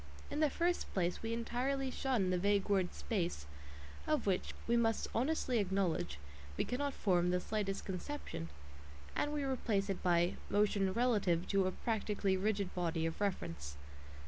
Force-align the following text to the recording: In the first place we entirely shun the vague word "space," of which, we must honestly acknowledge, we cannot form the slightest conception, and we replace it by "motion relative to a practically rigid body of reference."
In 0.31 0.39
the 0.39 0.49
first 0.49 0.91
place 0.95 1.21
we 1.21 1.31
entirely 1.31 1.91
shun 1.91 2.31
the 2.31 2.39
vague 2.39 2.69
word 2.69 2.91
"space," 2.91 3.45
of 4.07 4.25
which, 4.25 4.55
we 4.65 4.75
must 4.75 5.07
honestly 5.13 5.59
acknowledge, 5.59 6.17
we 6.57 6.65
cannot 6.65 6.95
form 6.95 7.29
the 7.29 7.39
slightest 7.39 7.85
conception, 7.85 8.49
and 9.15 9.31
we 9.31 9.43
replace 9.43 9.91
it 9.91 10.01
by 10.01 10.37
"motion 10.49 10.91
relative 10.91 11.47
to 11.49 11.67
a 11.67 11.71
practically 11.71 12.35
rigid 12.35 12.73
body 12.73 13.05
of 13.05 13.21
reference." 13.21 13.77